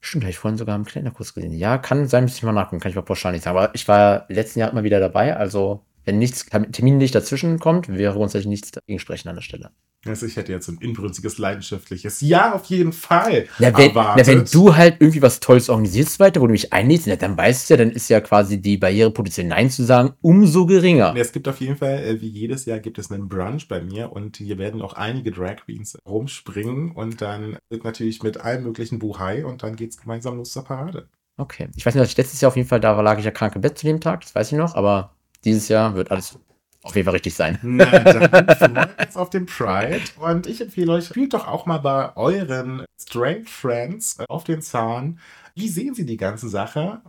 [0.02, 1.54] Stimmt, habe ich vorhin sogar im Kalenderkurs gesehen.
[1.54, 3.58] Ja, kann sein, müsste ich mal nachgucken, kann ich mal pauschal nicht sagen.
[3.58, 7.88] Aber ich war letzten Jahr immer wieder dabei, also wenn nichts, Termin nicht dazwischen kommt,
[7.88, 9.72] wäre grundsätzlich nichts dagegen sprechen an der Stelle.
[10.06, 13.48] Also ich hätte jetzt ein inbrünstiges, leidenschaftliches Ja, auf jeden Fall.
[13.60, 17.08] Na, wenn, na, wenn du halt irgendwie was Tolles organisierst weiter, wo du mich einlädst,
[17.08, 20.14] na, dann weißt du ja, dann ist ja quasi die Barriere potenziell Nein zu sagen
[20.22, 21.16] umso geringer.
[21.16, 24.12] Es gibt auf jeden Fall, äh, wie jedes Jahr, gibt es einen Brunch bei mir
[24.12, 29.00] und hier werden auch einige Drag Queens rumspringen und dann wird natürlich mit allem möglichen
[29.00, 31.08] Buhai und dann geht es gemeinsam los zur Parade.
[31.38, 31.70] Okay.
[31.76, 33.56] Ich weiß nicht, dass ich letztes Jahr auf jeden Fall, da lag ich ja krank
[33.56, 35.13] im Bett zu dem Tag, das weiß ich noch, aber
[35.46, 36.38] dieses Jahr wird alles
[36.84, 37.58] auf jeden Fall richtig sein.
[37.64, 40.02] Na, dann freuen wir uns auf den Pride.
[40.20, 44.62] Und ich empfehle euch, spielt doch auch mal bei euren Straight Friends äh, auf den
[44.62, 45.20] Zahn.
[45.56, 47.02] Wie sehen sie die ganze Sache?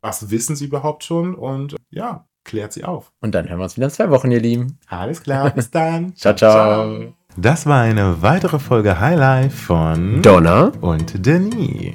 [0.00, 1.34] Was wissen sie überhaupt schon?
[1.34, 3.12] Und ja, klärt sie auf.
[3.20, 4.78] Und dann hören wir uns wieder in zwei Wochen, ihr Lieben.
[4.88, 6.14] Alles klar, bis dann.
[6.14, 6.52] ciao, ciao.
[6.52, 7.14] ciao.
[7.36, 11.94] Das war eine weitere Folge Highlife von Donna und Denis.